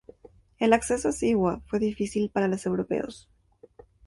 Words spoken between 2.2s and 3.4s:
para los europeos.